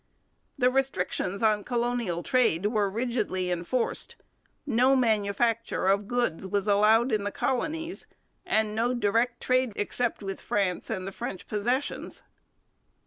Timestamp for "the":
0.57-0.71, 7.23-7.29